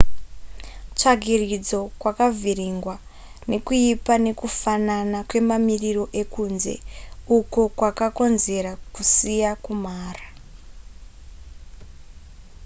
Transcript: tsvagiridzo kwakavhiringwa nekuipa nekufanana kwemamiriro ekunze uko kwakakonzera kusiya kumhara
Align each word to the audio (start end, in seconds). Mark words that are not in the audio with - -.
tsvagiridzo 0.97 1.81
kwakavhiringwa 1.99 2.95
nekuipa 3.49 4.13
nekufanana 4.25 5.17
kwemamiriro 5.29 6.03
ekunze 6.21 6.73
uko 7.37 7.61
kwakakonzera 7.77 8.71
kusiya 8.93 9.51
kumhara 9.63 10.25